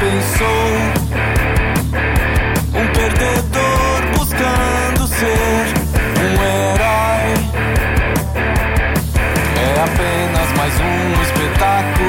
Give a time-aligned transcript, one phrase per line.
[0.00, 0.72] pensou.
[2.74, 5.64] Um perdedor buscando ser
[6.18, 7.28] um herói.
[9.56, 11.99] É apenas mais um espetáculo.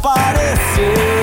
[0.00, 1.19] aparecer.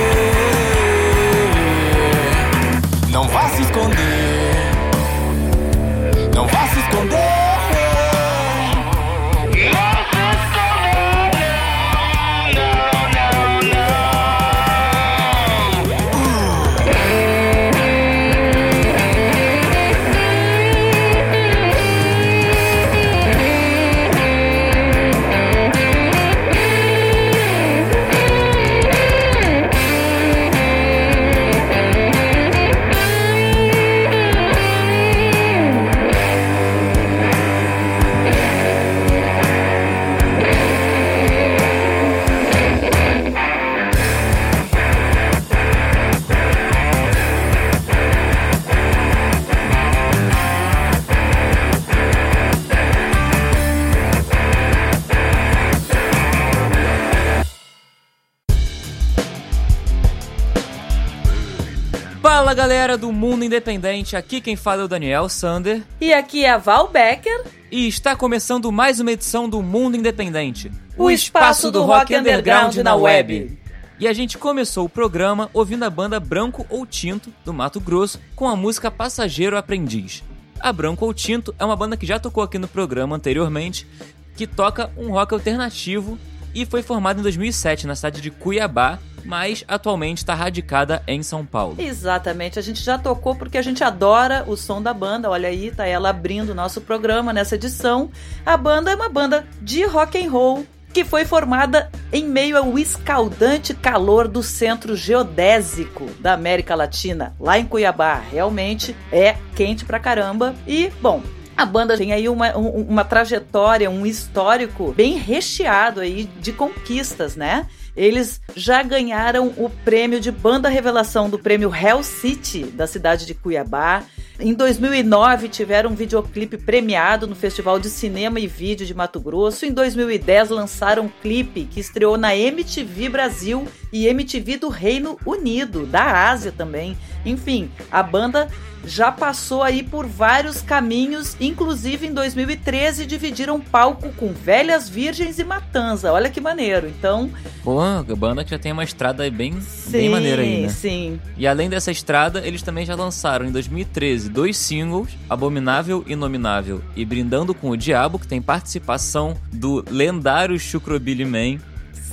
[62.38, 65.82] Fala galera do Mundo Independente, aqui quem fala é o Daniel Sander.
[66.00, 67.46] E aqui é a Val Becker.
[67.72, 72.16] E está começando mais uma edição do Mundo Independente o, espaço, do, do rock, rock
[72.16, 73.58] underground, underground na web.
[74.00, 78.22] E a gente começou o programa ouvindo a banda Branco ou Tinto, do Mato Grosso,
[78.36, 80.24] com a música Passageiro Aprendiz.
[80.60, 83.88] A Branco ou Tinto é uma banda que já tocou aqui no programa anteriormente,
[84.36, 86.20] que toca um rock alternativo
[86.58, 91.46] e foi formada em 2007 na cidade de Cuiabá, mas atualmente está radicada em São
[91.46, 91.76] Paulo.
[91.78, 95.30] Exatamente, a gente já tocou porque a gente adora o som da banda.
[95.30, 98.10] Olha aí, tá ela abrindo o nosso programa nessa edição.
[98.44, 102.80] A banda é uma banda de rock and roll que foi formada em meio ao
[102.80, 108.16] escaldante calor do centro geodésico da América Latina, lá em Cuiabá.
[108.16, 110.56] Realmente é quente pra caramba.
[110.66, 111.22] E, bom,
[111.58, 117.68] a banda tem aí uma, uma trajetória, um histórico bem recheado aí de conquistas, né?
[117.96, 123.34] Eles já ganharam o prêmio de banda revelação do prêmio Hell City da cidade de
[123.34, 124.04] Cuiabá.
[124.40, 129.66] Em 2009 tiveram um videoclipe premiado no Festival de Cinema e Vídeo de Mato Grosso.
[129.66, 135.88] Em 2010 lançaram um clipe que estreou na MTV Brasil e MTV do Reino Unido,
[135.88, 136.96] da Ásia também.
[137.26, 138.48] Enfim, a banda
[138.86, 145.44] já passou aí por vários caminhos, inclusive em 2013 dividiram palco com Velhas Virgens e
[145.44, 146.12] Matanza.
[146.12, 146.88] Olha que maneiro.
[146.88, 147.30] Então,
[147.64, 150.70] pô, a banda que já tem uma estrada bem, sim, bem maneira aí, né?
[150.70, 151.20] Sim.
[151.38, 156.82] E além dessa estrada, eles também já lançaram em 2013 2013 dois singles, Abominável, Inominável
[156.96, 161.60] e Brindando com o Diabo, que tem participação do lendário Chucrobili Man,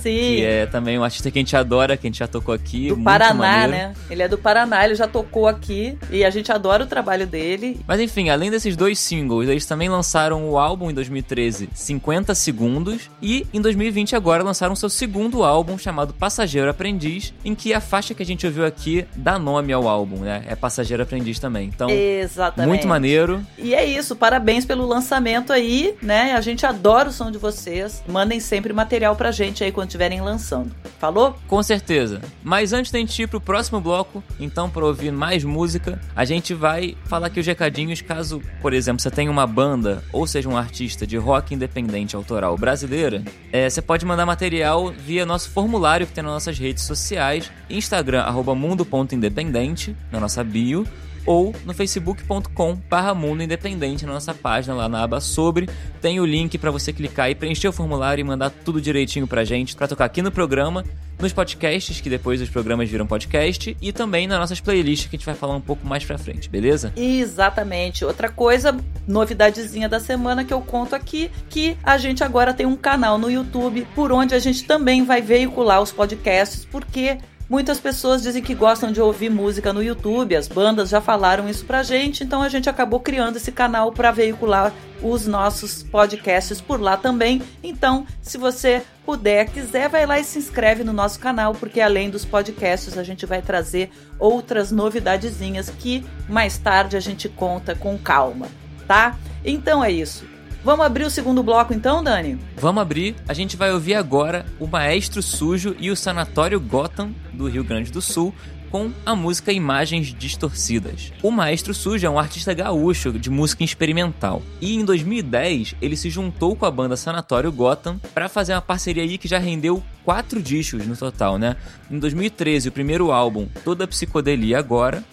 [0.05, 0.35] Sim.
[0.35, 2.89] que é também um artista que a gente adora, que a gente já tocou aqui.
[2.89, 3.71] Do Paraná, maneiro.
[3.71, 3.93] né?
[4.09, 7.79] Ele é do Paraná, ele já tocou aqui e a gente adora o trabalho dele.
[7.87, 13.09] Mas enfim, além desses dois singles, eles também lançaram o álbum em 2013, 50 Segundos,
[13.21, 18.13] e em 2020 agora lançaram seu segundo álbum chamado Passageiro Aprendiz, em que a faixa
[18.13, 20.43] que a gente ouviu aqui dá nome ao álbum, né?
[20.47, 21.67] É Passageiro Aprendiz também.
[21.67, 22.67] Então, Exatamente.
[22.69, 23.45] muito maneiro.
[23.57, 26.33] E é isso, parabéns pelo lançamento aí, né?
[26.33, 28.03] A gente adora o som de vocês.
[28.07, 30.71] Mandem sempre material pra gente aí quando estiverem lançando.
[30.99, 31.35] Falou?
[31.47, 32.21] Com certeza.
[32.43, 36.53] Mas antes da gente ir pro próximo bloco, então para ouvir mais música, a gente
[36.53, 40.57] vai falar aqui os recadinhos caso, por exemplo, você tenha uma banda ou seja um
[40.57, 46.13] artista de rock independente autoral brasileira, é, você pode mandar material via nosso formulário que
[46.13, 50.85] tem nas nossas redes sociais, Instagram, arroba mundo.independente, na nossa bio,
[51.25, 55.67] ou no facebook.com barra Mundo Independente na nossa página lá na aba sobre.
[56.01, 59.43] Tem o link para você clicar e preencher o formulário e mandar tudo direitinho pra
[59.43, 60.83] gente para tocar aqui no programa,
[61.19, 65.17] nos podcasts, que depois os programas viram podcast, e também nas nossas playlists que a
[65.17, 66.93] gente vai falar um pouco mais pra frente, beleza?
[66.95, 68.03] Exatamente.
[68.03, 68.77] Outra coisa,
[69.07, 73.31] novidadezinha da semana que eu conto aqui, que a gente agora tem um canal no
[73.31, 78.55] YouTube por onde a gente também vai veicular os podcasts, porque Muitas pessoas dizem que
[78.55, 82.49] gostam de ouvir música no YouTube, as bandas já falaram isso pra gente, então a
[82.49, 87.43] gente acabou criando esse canal para veicular os nossos podcasts por lá também.
[87.61, 92.09] Então, se você puder, quiser, vai lá e se inscreve no nosso canal, porque além
[92.09, 97.95] dos podcasts, a gente vai trazer outras novidadezinhas que mais tarde a gente conta com
[97.95, 98.47] calma,
[98.87, 99.15] tá?
[99.43, 100.25] Então é isso.
[100.65, 102.39] Vamos abrir o segundo bloco então, Dani?
[102.57, 103.15] Vamos abrir.
[103.27, 107.91] A gente vai ouvir agora o Maestro Sujo e o Sanatório Gotham do Rio Grande
[107.91, 108.33] do Sul
[108.71, 111.13] com a música Imagens Distorcidas.
[111.21, 114.41] O Maestro Sujo é um artista gaúcho de música experimental.
[114.59, 119.03] E em 2010 ele se juntou com a banda Sanatório Gotham para fazer uma parceria
[119.03, 121.57] aí que já rendeu quatro discos no total, né?
[121.91, 125.03] Em 2013 o primeiro álbum Toda Psicodelia Agora.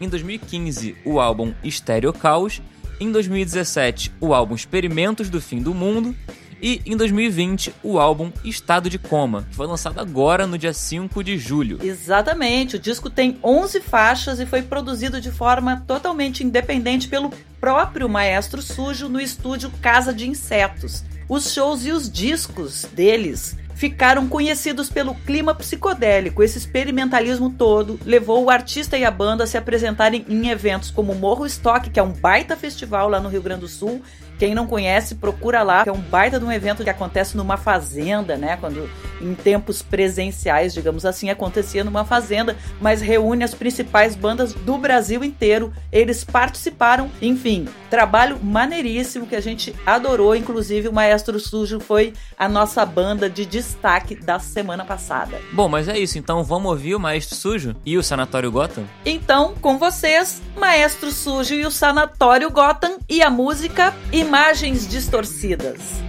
[0.00, 2.62] Em 2015 o álbum Estéreo Caos
[3.00, 6.14] em 2017, o álbum Experimentos do Fim do Mundo.
[6.62, 11.24] E em 2020, o álbum Estado de Coma, que foi lançado agora no dia 5
[11.24, 11.78] de julho.
[11.82, 18.10] Exatamente, o disco tem 11 faixas e foi produzido de forma totalmente independente pelo próprio
[18.10, 21.02] Maestro Sujo no estúdio Casa de Insetos.
[21.26, 26.42] Os shows e os discos deles ficaram conhecidos pelo clima psicodélico.
[26.42, 31.14] Esse experimentalismo todo levou o artista e a banda a se apresentarem em eventos como
[31.14, 34.02] Morro Stock, que é um baita festival lá no Rio Grande do Sul.
[34.40, 37.58] Quem não conhece, procura lá, que é um baita de um evento que acontece numa
[37.58, 38.56] fazenda, né?
[38.58, 38.88] Quando
[39.20, 45.22] em tempos presenciais, digamos assim, acontecia numa fazenda, mas reúne as principais bandas do Brasil
[45.22, 45.74] inteiro.
[45.92, 50.34] Eles participaram, enfim, trabalho maneiríssimo que a gente adorou.
[50.34, 55.38] Inclusive, o Maestro Sujo foi a nossa banda de destaque da semana passada.
[55.52, 58.84] Bom, mas é isso, então vamos ouvir o Maestro Sujo e o Sanatório Gotham?
[59.04, 63.94] Então, com vocês, Maestro Sujo e o Sanatório Gotham e a música
[64.30, 66.04] Imagens Distorcidas.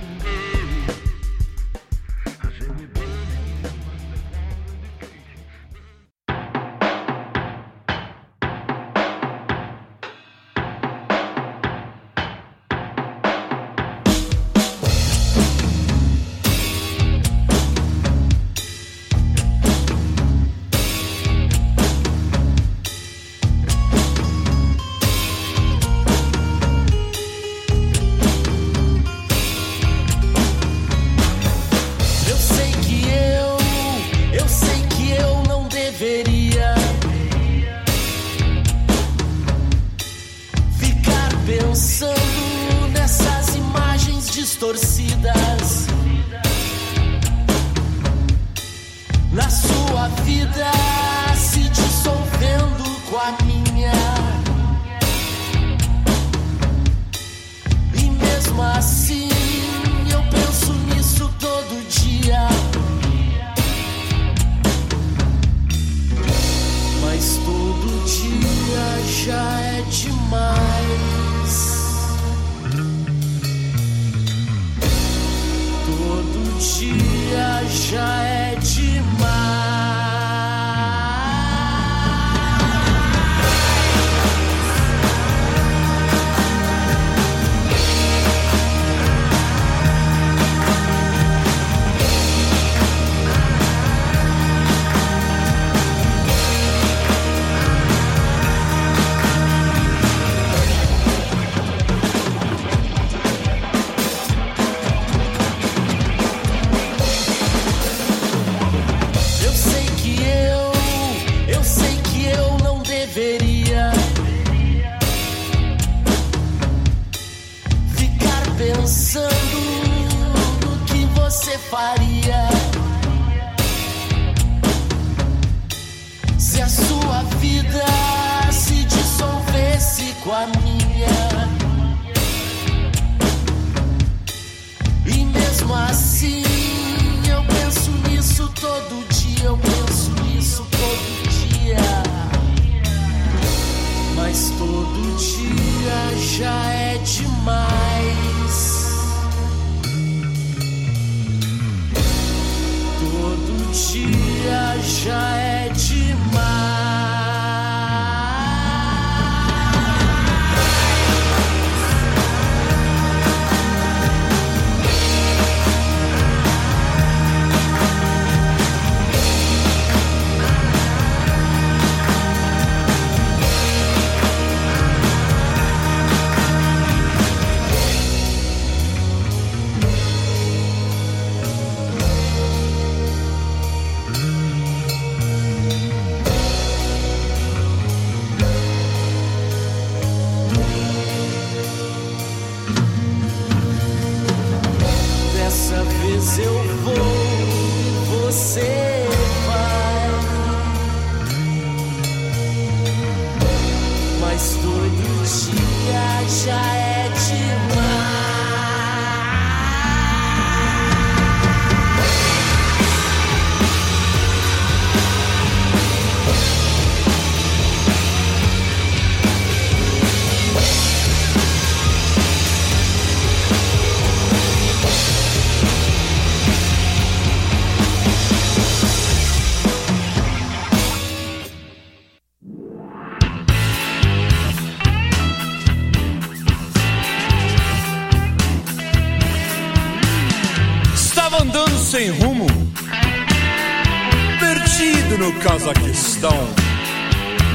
[245.44, 246.48] Cazaquistão.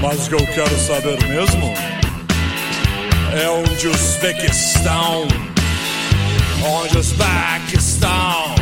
[0.02, 1.72] Mas o que eu quero saber mesmo
[3.32, 5.28] é onde os Uzbequistão.
[6.64, 8.54] Onde os Uzbequistão.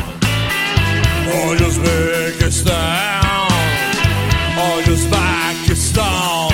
[1.46, 2.74] Onde os Uzbequistão.
[4.76, 6.53] Onde os Uzbequistão.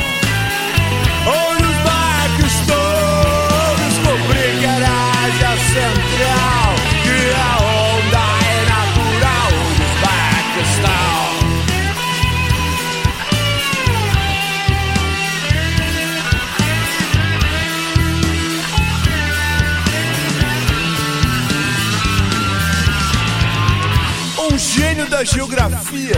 [25.20, 26.16] Da geografia,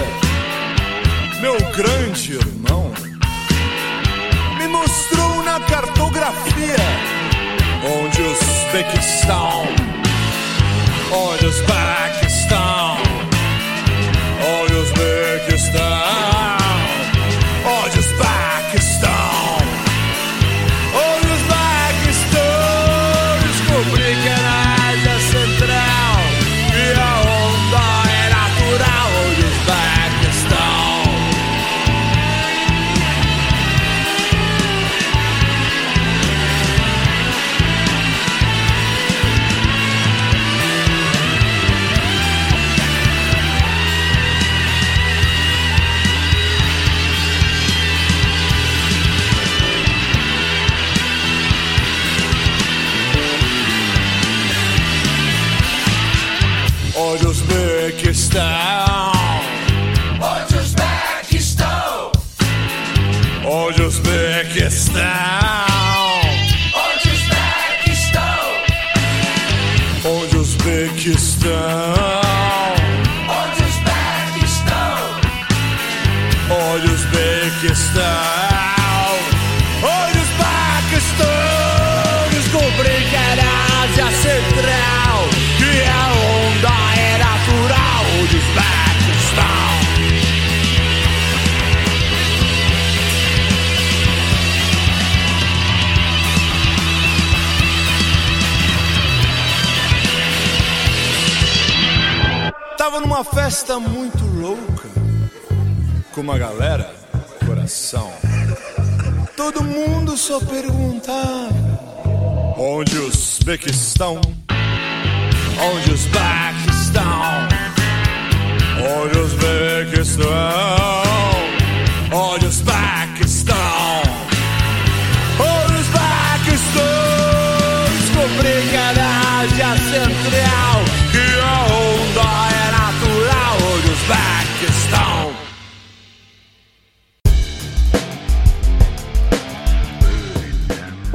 [1.41, 2.93] meu grande irmão,
[4.57, 6.77] me mostrou na cartografia
[7.85, 9.67] onde os Uzbequistão,
[11.11, 12.97] onde os Paquistão,
[14.63, 16.22] onde os Uzbequistão,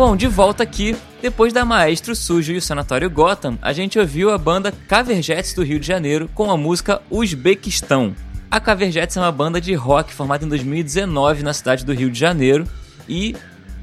[0.08, 4.32] Bom, de volta aqui, depois da Maestro Sujo e o Sanatório Gotham, a gente ouviu
[4.32, 8.16] a banda Caverjets do Rio de Janeiro com a música Uzbequistão.
[8.50, 12.18] A Caverjets é uma banda de rock formada em 2019 na cidade do Rio de
[12.18, 12.66] Janeiro
[13.06, 13.36] e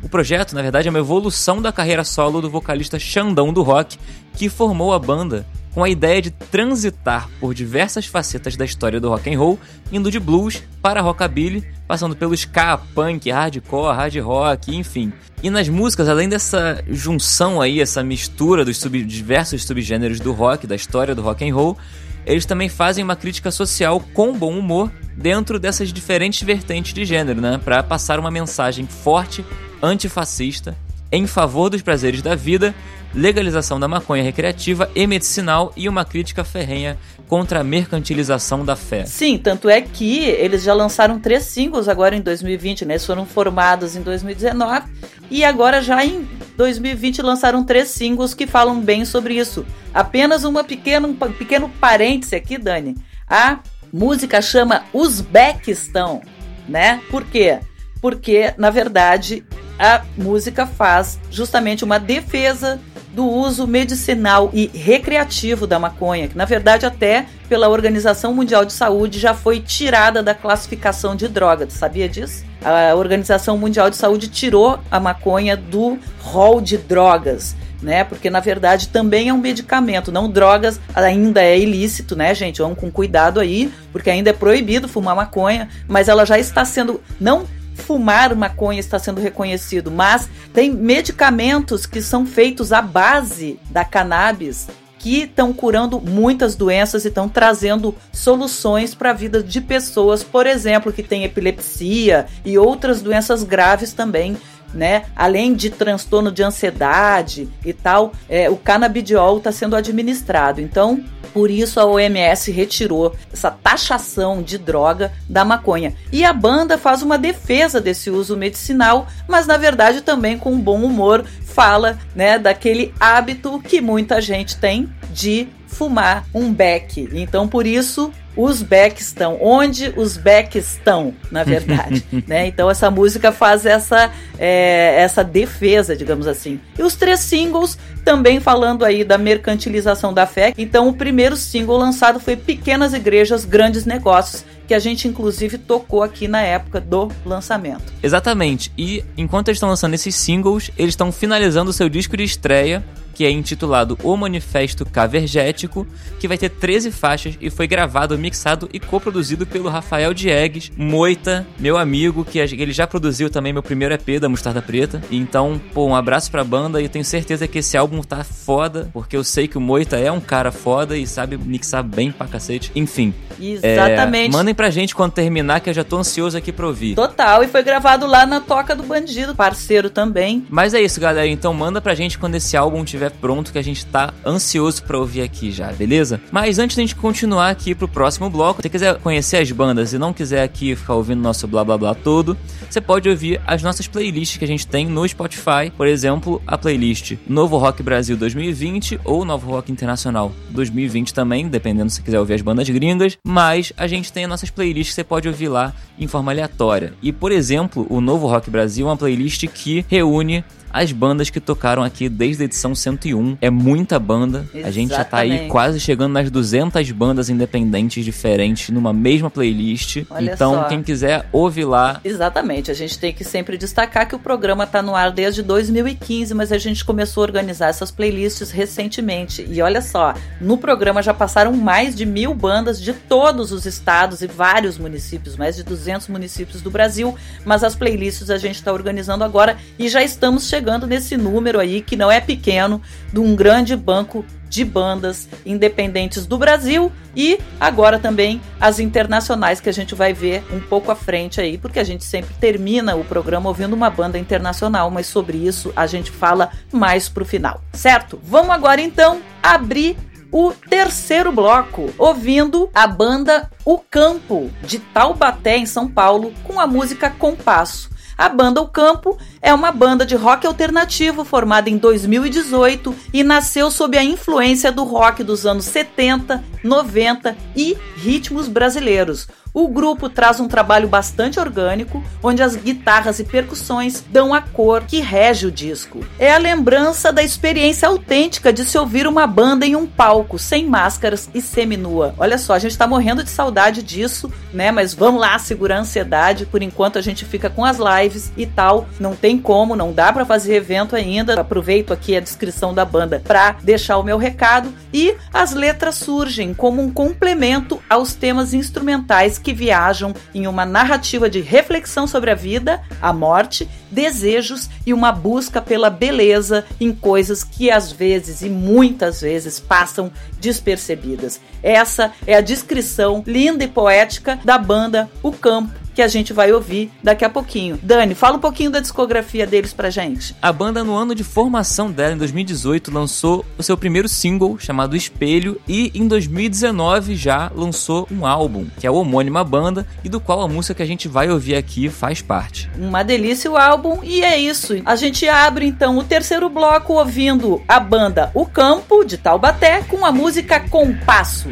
[0.03, 3.99] O projeto, na verdade, é uma evolução da carreira solo do vocalista Xandão do rock,
[4.35, 9.09] que formou a banda com a ideia de transitar por diversas facetas da história do
[9.09, 9.59] rock and roll,
[9.91, 15.13] indo de blues para rockabilly, passando pelo ska, punk, hardcore, hard rock, enfim.
[15.43, 20.65] E nas músicas, além dessa junção aí, essa mistura dos sub, diversos subgêneros do rock,
[20.65, 21.77] da história do rock and roll,
[22.25, 27.41] eles também fazem uma crítica social com bom humor dentro dessas diferentes vertentes de gênero,
[27.41, 29.45] né, para passar uma mensagem forte,
[29.83, 30.77] antifascista,
[31.13, 32.75] em favor dos prazeres da vida,
[33.15, 39.05] legalização da maconha recreativa e medicinal e uma crítica ferrenha contra a mercantilização da fé.
[39.07, 42.95] Sim, tanto é que eles já lançaram três singles agora em 2020, né?
[42.95, 44.87] Eles foram formados em 2019
[45.31, 49.65] e agora já em 2020 lançaram três singles que falam bem sobre isso.
[49.93, 52.95] Apenas uma pequena, um pequeno parêntese aqui, Dani.
[53.29, 53.61] A
[53.93, 56.21] música chama Uzbequistão,
[56.69, 57.01] né?
[57.11, 57.61] Por quê?
[58.01, 59.45] Porque, na verdade,
[59.79, 62.81] a música faz justamente uma defesa
[63.15, 68.73] do uso medicinal e recreativo da maconha, que na verdade até pela Organização Mundial de
[68.73, 71.67] Saúde já foi tirada da classificação de droga.
[71.67, 72.45] Tu sabia disso?
[72.63, 77.55] A Organização Mundial de Saúde tirou a maconha do rol de drogas.
[77.81, 78.03] Né?
[78.03, 82.63] Porque na verdade também é um medicamento, não drogas, ainda é ilícito, né, gente?
[82.63, 87.03] Vamos com cuidado aí, porque ainda é proibido fumar maconha, mas ela já está sendo
[87.21, 93.85] não fumar maconha está sendo reconhecido, mas tem medicamentos que são feitos à base da
[93.85, 94.69] cannabis
[95.05, 100.47] que estão curando muitas doenças e estão trazendo soluções para a vida de pessoas, por
[100.47, 104.35] exemplo, que têm epilepsia e outras doenças graves também.
[104.75, 105.05] Né?
[105.15, 110.61] Além de transtorno de ansiedade e tal, é, o canabidiol está sendo administrado.
[110.61, 115.93] Então, por isso a OMS retirou essa taxação de droga da maconha.
[116.13, 120.83] E a banda faz uma defesa desse uso medicinal, mas na verdade também com bom
[120.83, 127.09] humor fala, né, daquele hábito que muita gente tem de fumar um beck.
[127.13, 132.47] Então por isso os becks estão onde os becks estão, na verdade, né?
[132.47, 136.61] Então essa música faz essa é, essa defesa, digamos assim.
[136.79, 140.53] E os três singles também falando aí da mercantilização da fé.
[140.59, 146.03] Então o primeiro single lançado foi Pequenas Igrejas, Grandes Negócios, que a gente inclusive tocou
[146.03, 147.93] aqui na época do lançamento.
[148.03, 148.73] Exatamente.
[148.77, 152.85] E enquanto eles estão lançando esses singles, eles estão finalizando o seu disco de estreia
[153.15, 155.87] que é intitulado O Manifesto Cavergético,
[156.19, 161.47] que vai ter 13 faixas e foi gravado, mixado e coproduzido pelo Rafael Diegues, Moita,
[161.59, 165.01] meu amigo, que ele já produziu também meu primeiro EP da Mostarda Preta.
[165.11, 168.91] Então, pô, um abraço pra banda e eu tenho certeza que esse álbum tá foda,
[168.93, 172.27] porque eu sei que o Moita é um cara foda e sabe mixar bem pra
[172.27, 172.73] cacete.
[172.75, 173.15] Enfim.
[173.41, 174.29] Exatamente.
[174.29, 176.95] É, mandem pra gente quando terminar, que eu já tô ansioso aqui pra ouvir.
[176.95, 180.47] Total, e foi gravado lá na Toca do Bandido, parceiro também.
[180.49, 181.27] Mas é isso, galera.
[181.27, 184.83] Então manda pra gente quando esse álbum tiver estiver pronto que a gente tá ansioso
[184.83, 186.21] para ouvir aqui já, beleza?
[186.31, 189.93] Mas antes da gente continuar aqui pro próximo bloco, se você quiser conhecer as bandas
[189.93, 192.37] e não quiser aqui ficar ouvindo nosso blá blá blá todo,
[192.69, 196.57] você pode ouvir as nossas playlists que a gente tem no Spotify, por exemplo, a
[196.57, 202.19] playlist Novo Rock Brasil 2020 ou Novo Rock Internacional 2020 também, dependendo se você quiser
[202.19, 205.49] ouvir as bandas gringas, mas a gente tem as nossas playlists que você pode ouvir
[205.49, 206.95] lá em forma aleatória.
[207.03, 211.39] E, por exemplo, o Novo Rock Brasil é uma playlist que reúne as bandas que
[211.39, 213.39] tocaram aqui desde a edição 101.
[213.41, 214.41] É muita banda.
[214.41, 214.67] Exatamente.
[214.67, 220.03] A gente já tá aí quase chegando nas 200 bandas independentes diferentes numa mesma playlist.
[220.11, 220.65] Olha então, só.
[220.65, 222.01] quem quiser, ouve lá.
[222.05, 222.73] Exatamente.
[222.73, 226.51] A gente tem que sempre destacar que o programa tá no ar desde 2015, mas
[226.51, 229.47] a gente começou a organizar essas playlists recentemente.
[229.49, 234.23] E olha só, no programa já passaram mais de mil bandas de todos os estados
[234.23, 237.15] e vários municípios, mais de 200 municípios do Brasil.
[237.45, 241.61] Mas as playlists a gente está organizando agora e já estamos chegando chegando nesse número
[241.61, 242.81] aí, que não é pequeno,
[243.13, 249.69] de um grande banco de bandas independentes do Brasil e agora também as internacionais que
[249.69, 253.05] a gente vai ver um pouco à frente aí, porque a gente sempre termina o
[253.05, 258.19] programa ouvindo uma banda internacional, mas sobre isso a gente fala mais pro final, certo?
[258.25, 259.99] Vamos agora então abrir
[260.33, 266.67] o terceiro bloco, ouvindo a banda O Campo, de Taubaté, em São Paulo, com a
[266.67, 267.94] música Compasso.
[268.17, 273.71] A banda O Campo é uma banda de rock alternativo formada em 2018 e nasceu
[273.71, 279.27] sob a influência do rock dos anos 70, 90 e ritmos brasileiros.
[279.57, 284.83] O grupo traz um trabalho bastante orgânico, onde as guitarras e percussões dão a cor
[284.83, 286.05] que rege o disco.
[286.19, 290.67] É a lembrança da experiência autêntica de se ouvir uma banda em um palco, sem
[290.67, 292.17] máscaras e seminua.
[292.19, 294.73] Olha só, a gente tá morrendo de saudade disso, né?
[294.73, 296.47] Mas vamos lá segurar a ansiedade.
[296.47, 298.89] Por enquanto a gente fica com as lives e tal.
[298.99, 301.41] Não tem como, não dá para fazer evento ainda.
[301.41, 304.75] Aproveito aqui a descrição da banda para deixar o meu recado.
[304.93, 311.29] E as letras surgem como um complemento aos temas instrumentais que viajam em uma narrativa
[311.29, 317.45] de reflexão sobre a vida, a morte, desejos e uma busca pela beleza em coisas
[317.45, 321.41] que às vezes e muitas vezes passam despercebidas.
[321.63, 326.53] Essa é a descrição linda e poética da banda O Campo que a gente vai
[326.53, 327.79] ouvir daqui a pouquinho.
[327.83, 330.35] Dani, fala um pouquinho da discografia deles pra gente.
[330.43, 334.97] A banda, no ano de formação dela, em 2018, lançou o seu primeiro single, chamado
[334.97, 340.21] Espelho, e em 2019 já lançou um álbum, que é a homônima banda, e do
[340.21, 342.69] qual a música que a gente vai ouvir aqui faz parte.
[342.77, 344.75] Uma delícia o álbum, e é isso.
[344.85, 350.05] A gente abre então o terceiro bloco ouvindo a banda O Campo, de Taubaté, com
[350.05, 351.49] a música Compasso.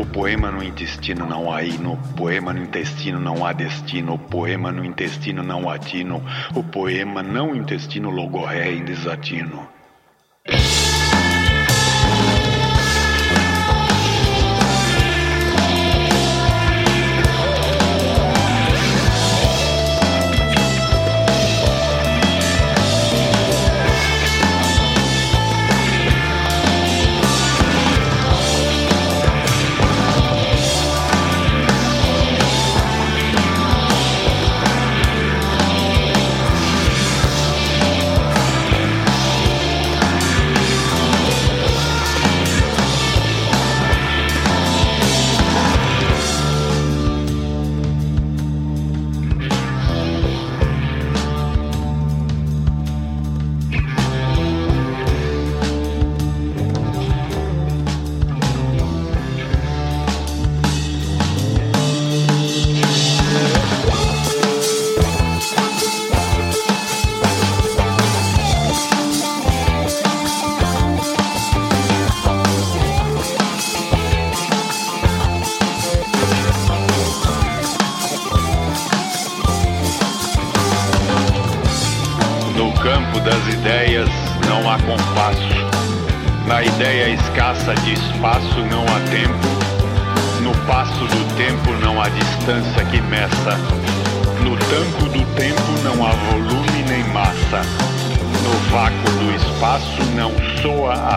[0.00, 4.18] O poema no intestino não há hino, o poema no intestino não há destino, o
[4.18, 6.22] poema no intestino não há tino,
[6.54, 9.79] o poema não intestino logorré em desatino.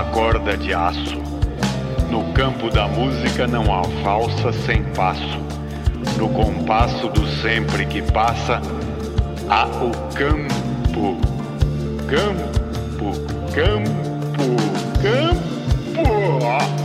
[0.06, 1.22] Corda de aço.
[2.10, 5.40] No campo da música não há falsa sem passo.
[6.18, 8.62] No compasso do sempre que passa,
[9.50, 11.18] há o campo.
[12.08, 13.12] Campo,
[13.54, 14.56] campo,
[15.02, 16.83] campo.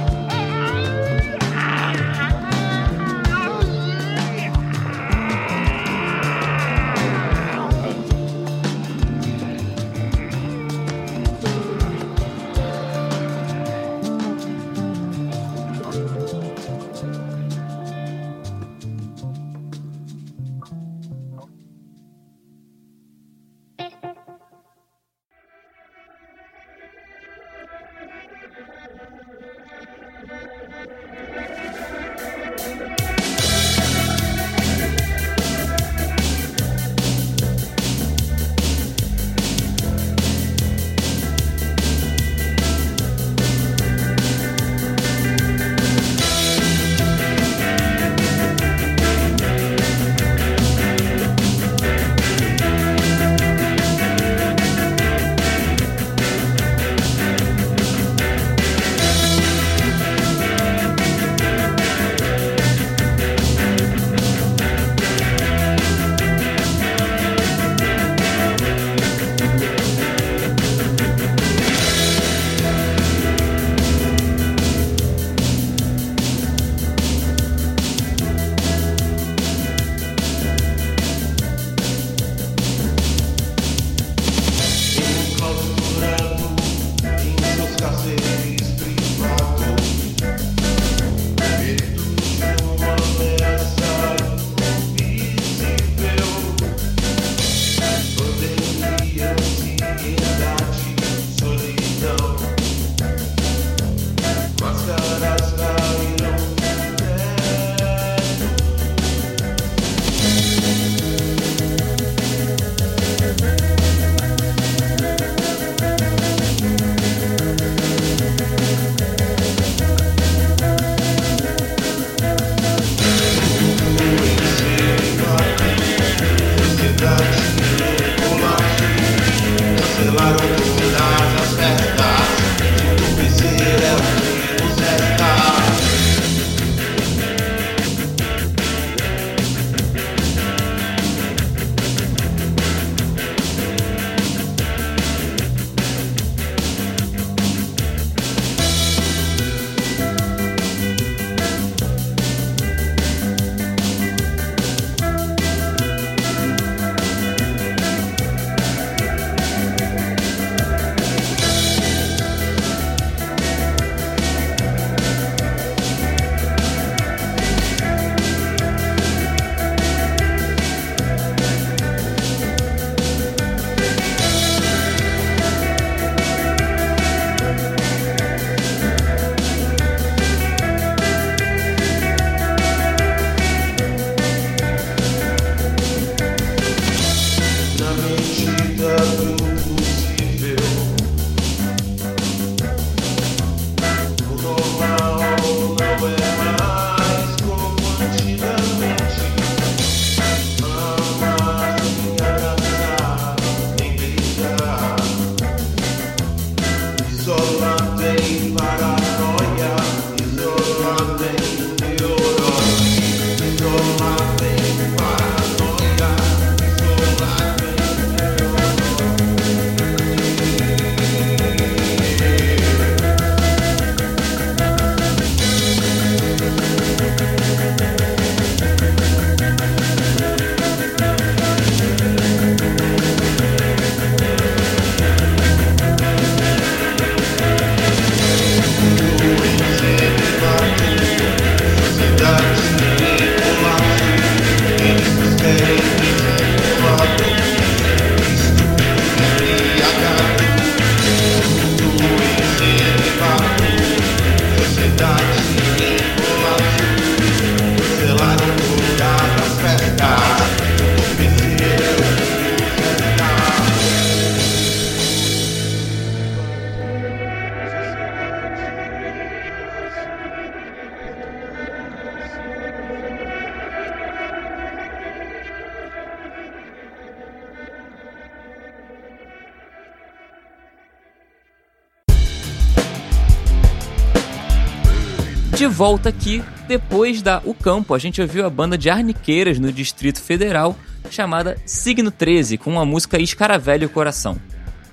[285.78, 290.20] Volta aqui, depois da O Campo, a gente ouviu a banda de Arniqueiras no Distrito
[290.20, 290.76] Federal,
[291.08, 294.40] chamada Signo 13, com a música Escaravelho Coração.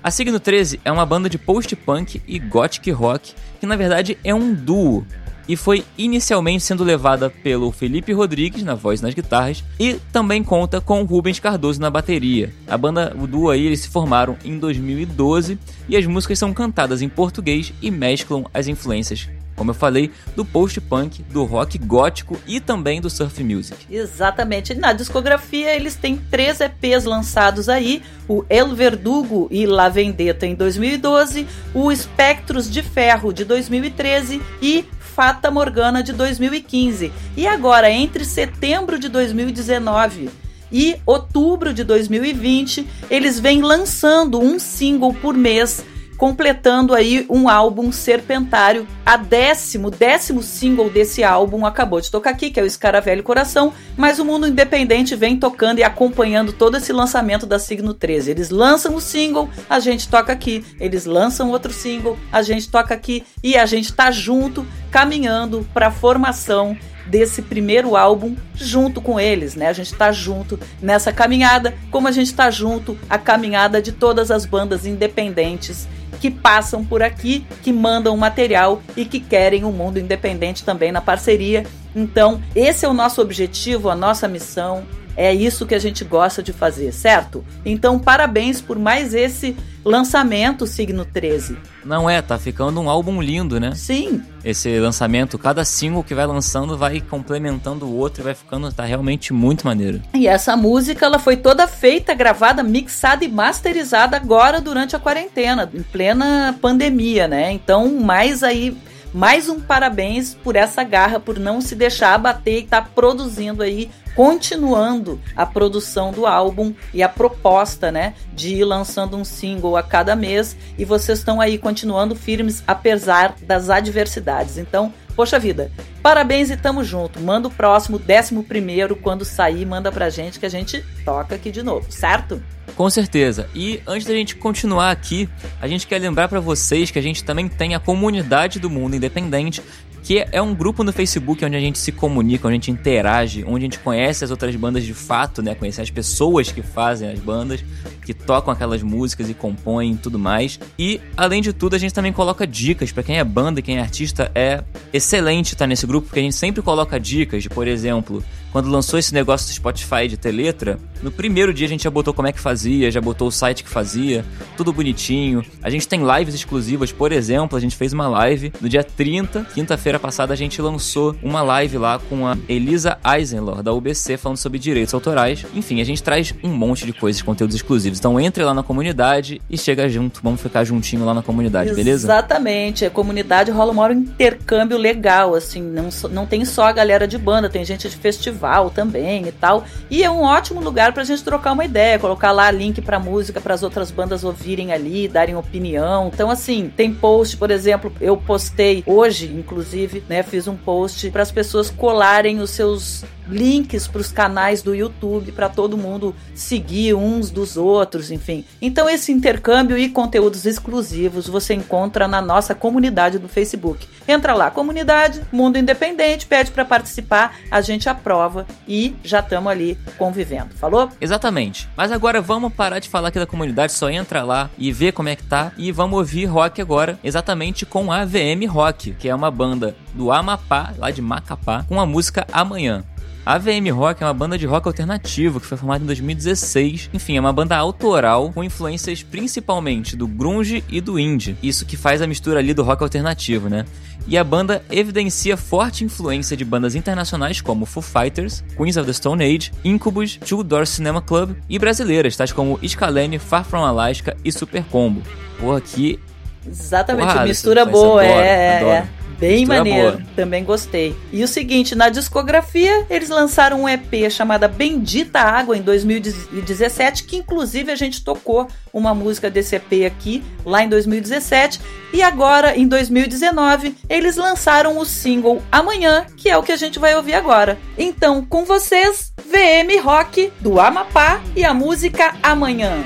[0.00, 4.32] A Signo 13 é uma banda de post-punk e gothic rock, que na verdade é
[4.32, 5.04] um duo,
[5.48, 10.44] e foi inicialmente sendo levada pelo Felipe Rodrigues na voz e nas guitarras e também
[10.44, 12.54] conta com Rubens Cardoso na bateria.
[12.64, 17.02] A banda, o duo aí, eles se formaram em 2012 e as músicas são cantadas
[17.02, 22.60] em português e mesclam as influências como eu falei, do post-punk, do rock gótico e
[22.60, 23.86] também do surf music.
[23.90, 24.74] Exatamente.
[24.74, 30.54] Na discografia eles têm três EPs lançados aí, o El Verdugo e La Vendetta em
[30.54, 37.10] 2012, o Espectros de Ferro de 2013 e Fata Morgana de 2015.
[37.36, 40.28] E agora, entre setembro de 2019
[40.70, 45.84] e outubro de 2020, eles vêm lançando um single por mês
[46.16, 48.86] completando aí um álbum serpentário.
[49.04, 53.72] A décimo, décimo single desse álbum acabou de tocar aqui, que é o Escaravelho Coração,
[53.96, 58.30] mas o mundo independente vem tocando e acompanhando todo esse lançamento da Signo 13.
[58.30, 62.94] Eles lançam o single, a gente toca aqui, eles lançam outro single, a gente toca
[62.94, 66.76] aqui e a gente tá junto, caminhando para a formação
[67.06, 69.68] desse primeiro álbum junto com eles, né?
[69.68, 74.30] A gente tá junto nessa caminhada, como a gente tá junto a caminhada de todas
[74.30, 75.86] as bandas independentes
[76.20, 81.00] que passam por aqui, que mandam material e que querem um mundo independente também na
[81.00, 81.64] parceria.
[81.94, 84.84] Então, esse é o nosso objetivo, a nossa missão.
[85.16, 87.44] É isso que a gente gosta de fazer, certo?
[87.64, 91.56] Então, parabéns por mais esse lançamento, Signo 13.
[91.84, 93.72] Não é, tá ficando um álbum lindo, né?
[93.74, 94.20] Sim.
[94.44, 98.84] Esse lançamento, cada single que vai lançando vai complementando o outro e vai ficando, tá
[98.84, 100.02] realmente muito maneiro.
[100.12, 105.70] E essa música, ela foi toda feita, gravada, mixada e masterizada agora durante a quarentena,
[105.72, 107.52] em plena pandemia, né?
[107.52, 108.76] Então, mais aí
[109.16, 113.62] mais um parabéns por essa garra, por não se deixar abater e estar tá produzindo
[113.62, 119.74] aí continuando a produção do álbum e a proposta, né, de ir lançando um single
[119.74, 124.58] a cada mês e vocês estão aí continuando firmes apesar das adversidades.
[124.58, 127.18] Então, poxa vida, parabéns e tamo junto.
[127.18, 131.50] Manda o próximo, décimo primeiro, quando sair, manda pra gente que a gente toca aqui
[131.50, 132.42] de novo, certo?
[132.76, 133.48] Com certeza.
[133.54, 135.28] E antes da gente continuar aqui,
[135.60, 138.94] a gente quer lembrar para vocês que a gente também tem a comunidade do Mundo
[138.94, 139.62] Independente,
[140.02, 143.44] que é um grupo no Facebook onde a gente se comunica, onde a gente interage,
[143.44, 145.54] onde a gente conhece as outras bandas de fato, né?
[145.54, 147.64] Conhecer as pessoas que fazem as bandas,
[148.04, 150.60] que tocam aquelas músicas e compõem e tudo mais.
[150.78, 153.80] E, além de tudo, a gente também coloca dicas para quem é banda quem é
[153.80, 154.30] artista.
[154.32, 154.62] É
[154.92, 158.22] excelente estar nesse grupo, porque a gente sempre coloca dicas de, por exemplo,
[158.56, 161.90] quando lançou esse negócio do Spotify de ter letra, no primeiro dia a gente já
[161.90, 164.24] botou como é que fazia, já botou o site que fazia,
[164.56, 165.44] tudo bonitinho.
[165.62, 169.44] A gente tem lives exclusivas, por exemplo, a gente fez uma live no dia 30,
[169.52, 174.38] quinta-feira passada, a gente lançou uma live lá com a Elisa Eisenlor, da UBC, falando
[174.38, 175.44] sobre direitos autorais.
[175.54, 177.98] Enfim, a gente traz um monte de coisas, conteúdos exclusivos.
[177.98, 182.06] Então entre lá na comunidade e chega junto, vamos ficar juntinho lá na comunidade, beleza?
[182.06, 187.18] Exatamente, a comunidade rola um intercâmbio legal, assim, não, não tem só a galera de
[187.18, 189.64] banda, tem gente de festival festival também e tal.
[189.90, 193.40] E é um ótimo lugar pra gente trocar uma ideia, colocar lá link pra música
[193.40, 196.10] para as outras bandas ouvirem ali, darem opinião.
[196.12, 200.22] Então, assim, tem post, por exemplo, eu postei hoje, inclusive, né?
[200.22, 205.32] Fiz um post para as pessoas colarem os seus links para os canais do YouTube
[205.32, 208.44] para todo mundo seguir uns dos outros, enfim.
[208.60, 213.86] Então esse intercâmbio e conteúdos exclusivos você encontra na nossa comunidade do Facebook.
[214.06, 218.35] Entra lá, comunidade Mundo Independente, pede para participar, a gente aprova
[218.66, 220.54] e já estamos ali convivendo.
[220.54, 220.90] Falou?
[221.00, 221.68] Exatamente.
[221.76, 225.08] Mas agora vamos parar de falar aqui da comunidade, só entra lá e vê como
[225.08, 229.14] é que tá e vamos ouvir rock agora, exatamente com a VM Rock, que é
[229.14, 232.84] uma banda do Amapá, lá de Macapá, com a música Amanhã.
[233.26, 236.90] A VM Rock é uma banda de rock alternativo que foi formada em 2016.
[236.94, 241.36] Enfim, é uma banda autoral com influências principalmente do grunge e do indie.
[241.42, 243.64] Isso que faz a mistura ali do rock alternativo, né?
[244.06, 248.92] E a banda evidencia forte influência de bandas internacionais como Foo Fighters, Queens of the
[248.92, 254.16] Stone Age, Incubus, Two Door Cinema Club e brasileiras, tais como Scalene, Far From Alaska
[254.24, 255.02] e Super Combo.
[255.40, 255.98] Pô, aqui
[256.46, 258.88] Exatamente, Porra, mistura boa, é, é, é.
[259.18, 260.02] Bem maneiro, boa.
[260.14, 260.94] também gostei.
[261.12, 267.16] E o seguinte, na discografia, eles lançaram um EP chamado Bendita Água em 2017, que
[267.16, 271.60] inclusive a gente tocou uma música desse EP aqui, lá em 2017.
[271.92, 276.78] E agora, em 2019, eles lançaram o single Amanhã, que é o que a gente
[276.78, 277.58] vai ouvir agora.
[277.78, 282.84] Então, com vocês, VM Rock do Amapá e a música Amanhã.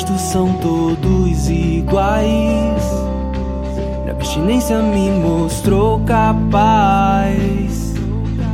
[0.00, 2.82] Gestos são todos iguais.
[4.06, 7.92] Na abstinência me mostrou capaz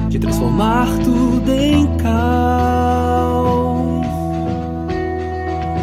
[0.08, 3.46] de transformar tudo em caos.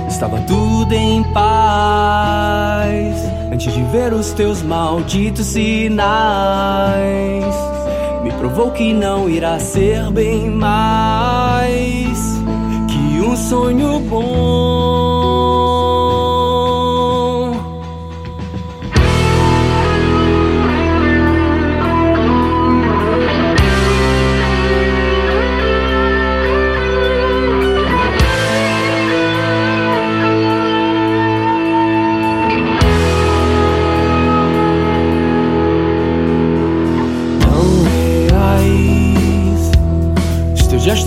[0.09, 3.15] Estava tudo em paz
[3.49, 5.95] antes de ver os teus malditos sinais.
[8.21, 12.17] Me provou que não irá ser bem mais
[12.89, 14.92] que um sonho bom.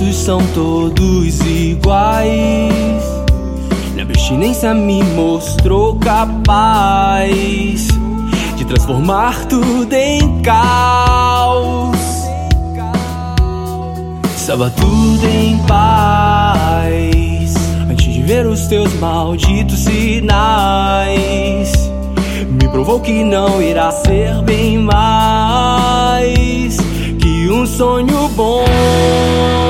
[0.07, 3.04] Os teus gestos são todos iguais.
[3.94, 7.88] Na abstinência me mostrou capaz
[8.57, 11.96] de transformar tudo em caos.
[14.36, 17.54] Estava tudo em paz
[17.90, 21.72] antes de ver os teus malditos sinais.
[22.48, 26.76] Me provou que não irá ser bem mais
[27.20, 29.65] que um sonho bom.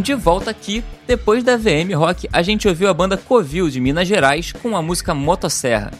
[0.00, 4.08] De volta aqui, depois da VM Rock, a gente ouviu a banda Covil de Minas
[4.08, 5.90] Gerais com a música Motosserra.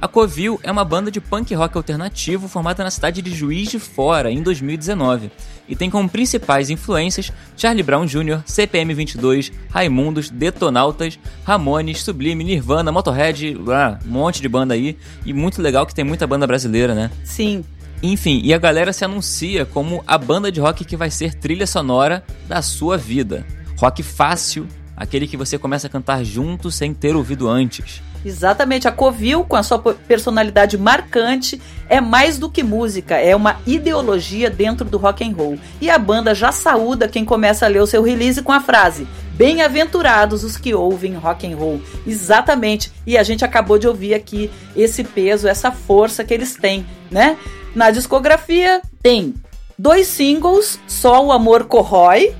[0.00, 3.78] A Covil é uma banda de punk rock alternativo formada na cidade de Juiz de
[3.78, 5.30] Fora em 2019
[5.68, 12.90] e tem como principais influências Charlie Brown Jr., CPM 22, Raimundos, Detonautas, Ramones, Sublime, Nirvana,
[12.90, 14.96] Motorhead, ah, um monte de banda aí
[15.26, 17.10] e muito legal que tem muita banda brasileira, né?
[17.22, 17.62] Sim.
[18.02, 21.66] Enfim, e a galera se anuncia como a banda de rock que vai ser trilha
[21.66, 23.44] sonora da sua vida.
[23.78, 28.02] Rock fácil, aquele que você começa a cantar junto sem ter ouvido antes.
[28.24, 33.58] Exatamente, a Covil, com a sua personalidade marcante, é mais do que música, é uma
[33.66, 35.58] ideologia dentro do rock and roll.
[35.80, 39.06] E a banda já saúda quem começa a ler o seu release com a frase:
[39.34, 41.80] Bem-aventurados os que ouvem rock and roll.
[42.06, 42.92] Exatamente.
[43.06, 47.38] E a gente acabou de ouvir aqui esse peso, essa força que eles têm, né?
[47.74, 49.34] Na discografia tem
[49.78, 52.34] dois singles, Só o Amor Corrói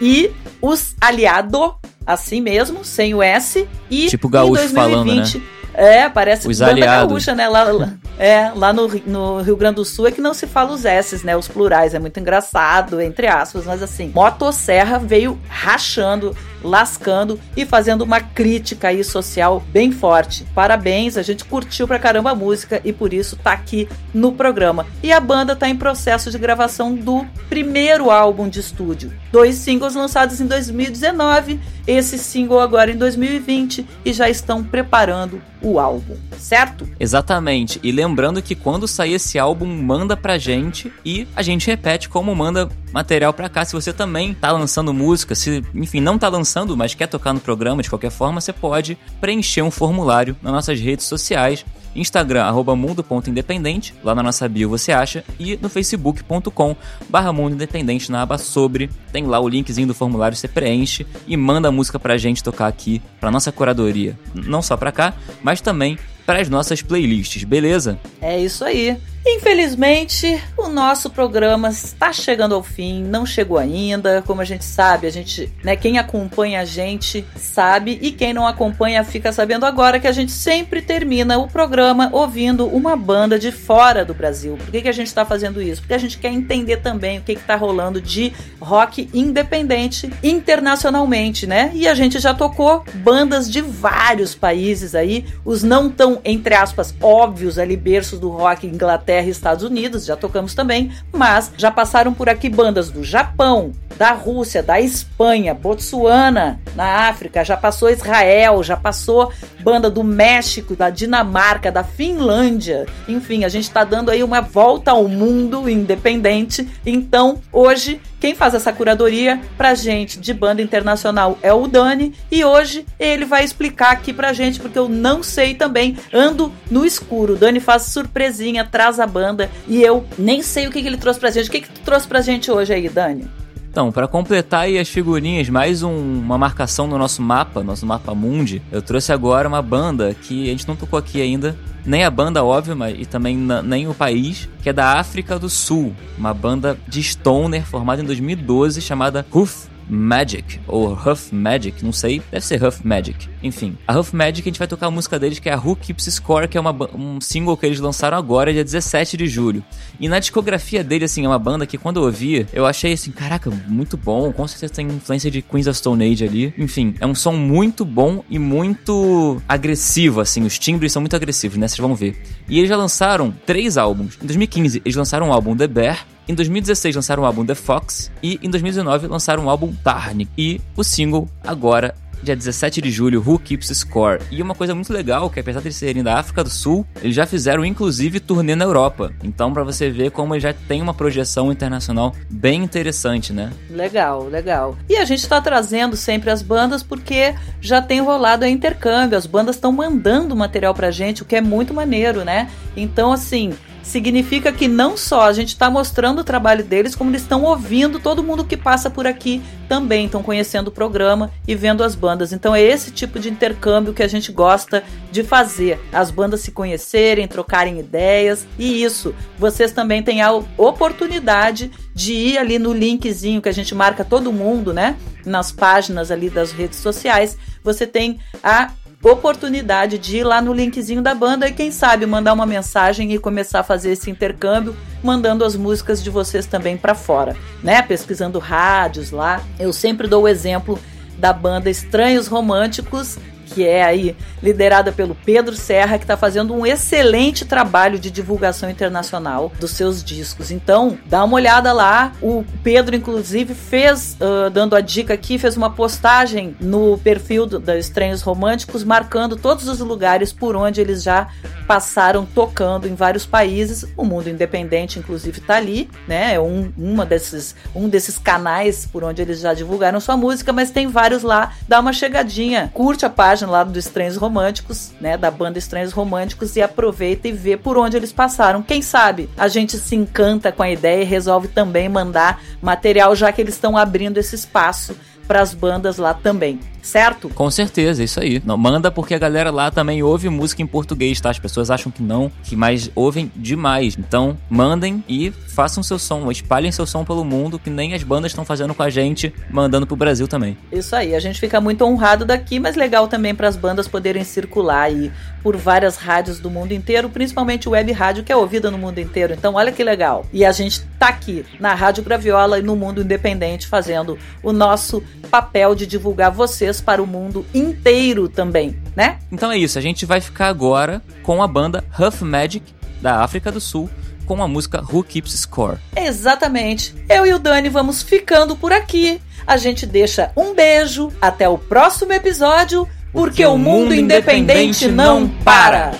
[0.00, 0.30] e
[0.60, 1.74] Os Aliado,
[2.06, 3.66] assim mesmo, sem o S.
[3.90, 5.42] E Tipo gaúcho em 2020, falando,
[5.74, 7.08] É, parece Os banda aliados.
[7.10, 7.48] gaúcha, né?
[7.48, 10.72] Lá, lá- é, lá no, no Rio Grande do Sul é que não se fala
[10.72, 11.36] os S's, né?
[11.36, 11.94] Os plurais.
[11.94, 18.88] É muito engraçado, entre aspas, mas assim, Motosserra veio rachando, lascando e fazendo uma crítica
[18.88, 20.46] aí social bem forte.
[20.54, 24.86] Parabéns, a gente curtiu pra caramba a música e por isso tá aqui no programa.
[25.02, 29.12] E a banda tá em processo de gravação do primeiro álbum de estúdio.
[29.32, 35.80] Dois singles lançados em 2019, esse single agora em 2020 e já estão preparando o
[35.80, 36.86] álbum, certo?
[37.00, 37.80] Exatamente.
[37.82, 42.34] E lembrando que quando sair esse álbum, manda pra gente e a gente repete como
[42.36, 43.64] manda material pra cá.
[43.64, 47.40] Se você também tá lançando música, se, enfim, não tá lançando, mas quer tocar no
[47.40, 51.64] programa de qualquer forma, você pode preencher um formulário nas nossas redes sociais.
[51.94, 56.76] Instagram, arroba mundo.independente, lá na nossa bio você acha, e no facebook.com
[57.08, 61.36] barra mundo independente na aba sobre, tem lá o linkzinho do formulário, você preenche e
[61.36, 64.18] manda a música pra gente tocar aqui, pra nossa curadoria.
[64.34, 67.98] Não só pra cá, mas também para as nossas playlists, beleza?
[68.20, 68.96] É isso aí.
[69.26, 74.22] Infelizmente, o nosso programa está chegando ao fim, não chegou ainda.
[74.26, 78.46] Como a gente sabe, a gente, né, quem acompanha a gente sabe e quem não
[78.46, 83.50] acompanha fica sabendo agora que a gente sempre termina o programa ouvindo uma banda de
[83.50, 84.58] fora do Brasil.
[84.58, 85.80] Por que, que a gente está fazendo isso?
[85.80, 91.70] Porque a gente quer entender também o que está rolando de rock independente internacionalmente, né?
[91.72, 96.94] E a gente já tocou bandas de vários países aí, os não tão, entre aspas,
[97.00, 101.70] óbvios ali, berços do rock Inglaterra Inglaterra e Estados Unidos, já tocamos também, mas já
[101.70, 107.90] passaram por aqui bandas do Japão, da Rússia, da Espanha, Botsuana, na África, já passou
[107.90, 112.86] Israel, já passou banda do México, da Dinamarca, da Finlândia.
[113.06, 116.68] Enfim, a gente está dando aí uma volta ao mundo independente.
[116.84, 122.42] Então, hoje, quem faz essa curadoria pra gente de banda internacional é o Dani e
[122.42, 127.34] hoje ele vai explicar aqui pra gente porque eu não sei também, ando no escuro.
[127.34, 130.96] O Dani faz surpresinha, traz a banda e eu nem sei o que, que ele
[130.96, 131.50] trouxe pra gente.
[131.50, 133.43] O que, que tu trouxe pra gente hoje aí, Dani?
[133.74, 138.14] Então, para completar aí as figurinhas, mais um, uma marcação no nosso mapa, nosso mapa
[138.14, 142.08] mundi, eu trouxe agora uma banda que a gente não tocou aqui ainda, nem a
[142.08, 146.32] banda, óbvio, mas, e também nem o país, que é da África do Sul, uma
[146.32, 152.44] banda de stoner formada em 2012 chamada Hoof Magic, ou Huff Magic, não sei, deve
[152.44, 153.28] ser Huff Magic.
[153.42, 155.76] Enfim, a Huff Magic a gente vai tocar a música deles que é a Who
[155.76, 159.64] Keeps Score, que é uma, um single que eles lançaram agora, dia 17 de julho.
[160.00, 163.10] E na discografia dele, assim, é uma banda que quando eu ouvi, eu achei assim,
[163.10, 166.54] caraca, muito bom, com certeza tem influência de Queens of Stone Age ali.
[166.58, 171.56] Enfim, é um som muito bom e muito agressivo, assim, os timbres são muito agressivos,
[171.58, 171.68] né?
[171.68, 172.20] Vocês vão ver.
[172.48, 174.18] E eles já lançaram três álbuns.
[174.22, 178.10] Em 2015, eles lançaram o álbum The Bear, em 2016 lançaram o álbum The Fox
[178.22, 181.94] e em 2019 lançaram o álbum Tarnic e o single agora
[182.24, 184.20] dia 17 de julho, Who Keeps Score.
[184.30, 187.14] E uma coisa muito legal, que apesar de eles serem da África do Sul, eles
[187.14, 189.12] já fizeram inclusive turnê na Europa.
[189.22, 193.52] Então, para você ver como já tem uma projeção internacional bem interessante, né?
[193.70, 194.76] Legal, legal.
[194.88, 199.26] E a gente tá trazendo sempre as bandas porque já tem rolado a intercâmbio, as
[199.26, 202.50] bandas estão mandando material pra gente, o que é muito maneiro, né?
[202.74, 203.52] Então, assim,
[203.84, 208.00] significa que não só a gente está mostrando o trabalho deles, como eles estão ouvindo
[208.00, 212.32] todo mundo que passa por aqui também, estão conhecendo o programa e vendo as bandas.
[212.32, 214.82] Então é esse tipo de intercâmbio que a gente gosta
[215.12, 215.78] de fazer.
[215.92, 219.14] As bandas se conhecerem, trocarem ideias e isso.
[219.38, 224.32] Vocês também têm a oportunidade de ir ali no linkzinho que a gente marca todo
[224.32, 224.96] mundo, né?
[225.24, 227.36] Nas páginas ali das redes sociais.
[227.62, 228.70] Você tem a
[229.12, 233.18] oportunidade de ir lá no linkzinho da banda e quem sabe mandar uma mensagem e
[233.18, 237.82] começar a fazer esse intercâmbio, mandando as músicas de vocês também para fora, né?
[237.82, 239.42] Pesquisando rádios lá.
[239.58, 240.78] Eu sempre dou o exemplo
[241.18, 246.66] da banda Estranhos Românticos que é aí liderada pelo Pedro Serra, que está fazendo um
[246.66, 250.50] excelente trabalho de divulgação internacional dos seus discos.
[250.50, 252.12] Então, dá uma olhada lá.
[252.20, 257.78] O Pedro, inclusive, fez, uh, dando a dica aqui, fez uma postagem no perfil da
[257.78, 261.28] Estranhos Românticos, marcando todos os lugares por onde eles já
[261.66, 263.84] passaram tocando em vários países.
[263.96, 266.34] O Mundo Independente, inclusive, está ali, né?
[266.34, 270.70] É um, uma desses, um desses canais por onde eles já divulgaram sua música, mas
[270.70, 271.52] tem vários lá.
[271.68, 275.92] Dá uma chegadinha, curte a página página lá do Estranhos Românticos, né, da banda Estranhos
[275.92, 278.62] Românticos e aproveita e vê por onde eles passaram.
[278.62, 283.32] Quem sabe a gente se encanta com a ideia e resolve também mandar material já
[283.32, 287.30] que eles estão abrindo esse espaço para as bandas lá também certo?
[287.30, 288.40] Com certeza, isso aí.
[288.44, 291.30] Não, manda porque a galera lá também ouve música em português, tá?
[291.30, 293.96] As pessoas acham que não, que mais ouvem demais.
[293.98, 298.32] Então, mandem e façam seu som, espalhem seu som pelo mundo, que nem as bandas
[298.32, 300.56] estão fazendo com a gente, mandando pro Brasil também.
[300.70, 304.22] Isso aí, a gente fica muito honrado daqui, mas legal também para as bandas poderem
[304.22, 305.10] circular aí
[305.44, 309.34] por várias rádios do mundo inteiro, principalmente web rádio que é ouvida no mundo inteiro.
[309.34, 310.24] Então, olha que legal.
[310.32, 315.02] E a gente tá aqui na Rádio Graviola e no Mundo Independente fazendo o nosso
[315.30, 319.18] papel de divulgar vocês para o mundo inteiro também, né?
[319.30, 322.64] Então é isso, a gente vai ficar agora com a banda Huff Magic
[323.02, 323.90] da África do Sul
[324.24, 325.78] com a música Who Keeps Score.
[325.94, 326.94] Exatamente.
[327.08, 329.20] Eu e o Dani vamos ficando por aqui.
[329.46, 335.92] A gente deixa um beijo, até o próximo episódio, porque, o mundo, independente, não para.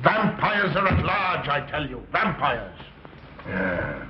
[0.00, 2.02] Vampires are at large, I tell you.
[2.12, 2.70] Vampires.
[3.48, 4.08] Yeah.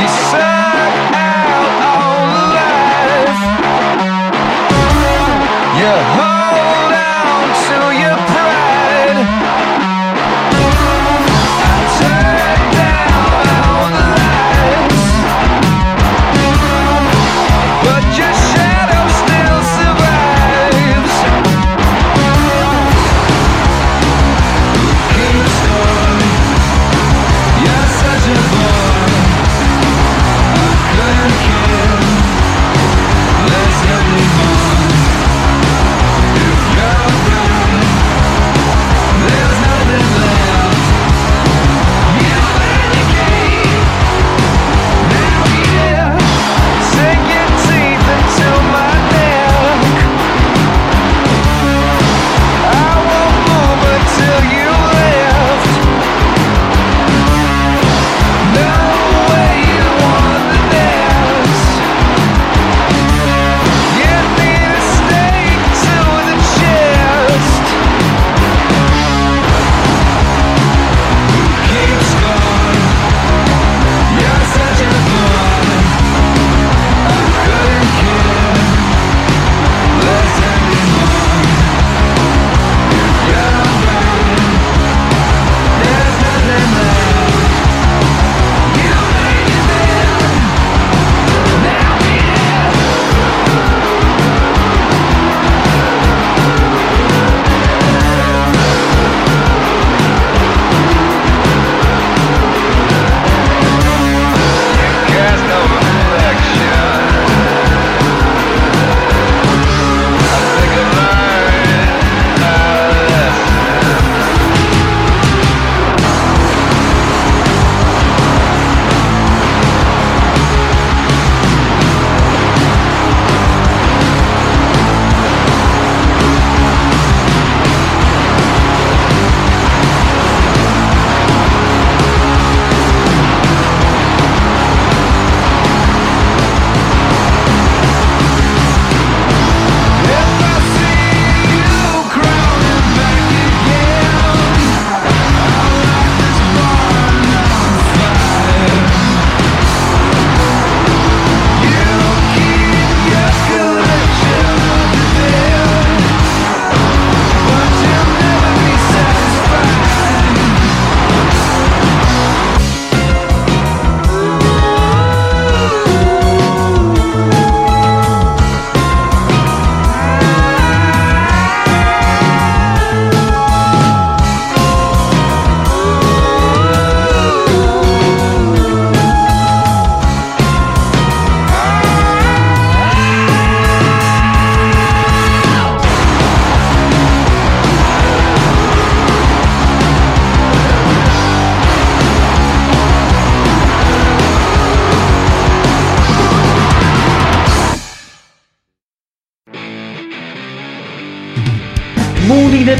[0.00, 0.42] You suck
[1.14, 2.24] out all
[2.56, 3.40] life.
[5.78, 6.13] You